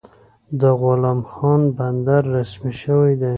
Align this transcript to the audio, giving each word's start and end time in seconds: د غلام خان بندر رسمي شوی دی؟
د 0.59 0.61
غلام 0.81 1.19
خان 1.31 1.61
بندر 1.77 2.21
رسمي 2.35 2.73
شوی 2.81 3.13
دی؟ 3.21 3.29